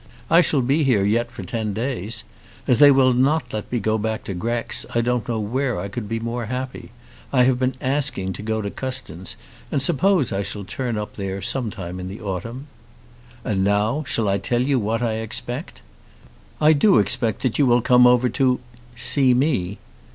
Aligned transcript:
I 0.31 0.41
shall 0.41 0.61
be 0.63 0.83
here 0.83 1.05
yet 1.05 1.29
for 1.29 1.43
ten 1.43 1.73
days. 1.75 2.23
As 2.67 2.79
they 2.79 2.89
will 2.89 3.13
not 3.13 3.53
let 3.53 3.71
me 3.71 3.77
go 3.79 3.99
back 3.99 4.23
to 4.23 4.33
Grex 4.33 4.83
I 4.95 5.01
don't 5.01 5.27
know 5.29 5.39
where 5.39 5.79
I 5.79 5.89
could 5.89 6.09
be 6.09 6.19
more 6.19 6.47
happy. 6.47 6.89
I 7.31 7.43
have 7.43 7.59
been 7.59 7.75
asked 7.79 8.15
to 8.15 8.41
go 8.41 8.63
to 8.63 8.71
Custins, 8.71 9.35
and 9.71 9.79
suppose 9.79 10.33
I 10.33 10.41
shall 10.41 10.63
turn 10.63 10.97
up 10.97 11.17
there 11.17 11.39
some 11.39 11.69
time 11.69 11.99
in 11.99 12.07
the 12.07 12.19
autumn. 12.19 12.65
And 13.45 13.63
now 13.63 14.03
shall 14.07 14.27
I 14.27 14.39
tell 14.39 14.63
you 14.63 14.79
what 14.79 15.03
I 15.03 15.17
expect? 15.19 15.83
I 16.59 16.73
do 16.73 16.97
expect 16.97 17.43
that 17.43 17.59
you 17.59 17.67
will 17.67 17.81
come 17.83 18.07
over 18.07 18.27
to 18.27 18.59
see 18.95 19.35
me. 19.35 19.77